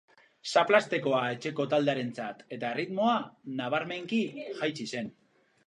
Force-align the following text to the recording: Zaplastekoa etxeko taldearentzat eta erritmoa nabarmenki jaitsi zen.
Zaplastekoa 0.51 1.19
etxeko 1.33 1.65
taldearentzat 1.73 2.43
eta 2.57 2.73
erritmoa 2.77 3.13
nabarmenki 3.63 4.25
jaitsi 4.43 4.93
zen. 4.97 5.17